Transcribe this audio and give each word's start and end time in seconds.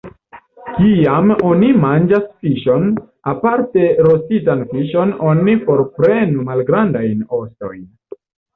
Kiam 0.77 1.33
oni 1.49 1.69
manĝas 1.83 2.23
fiŝon, 2.45 2.87
aparte 3.33 3.85
rostitan 4.09 4.65
fiŝon, 4.73 5.15
oni 5.35 5.57
forprenu 5.71 6.49
malgrandajn 6.51 7.25
ostojn. 7.45 7.89